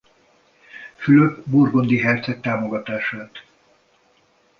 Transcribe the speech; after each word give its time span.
Fülöp 0.95 1.43
burgundi 1.47 1.99
herceg 1.99 2.41
támogatását. 2.41 3.43